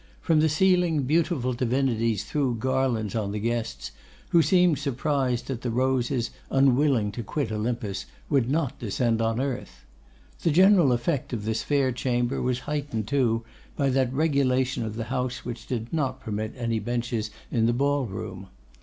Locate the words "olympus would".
7.51-8.49